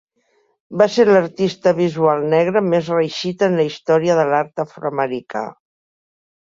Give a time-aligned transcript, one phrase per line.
[0.81, 5.49] Va ser l'artista visual negre més reeixit en la història de l'art afroamericà.